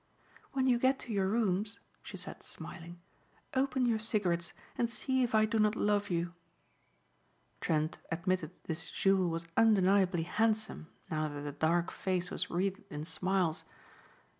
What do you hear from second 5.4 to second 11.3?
do not love you." Trent admitted this Jules was undeniably handsome now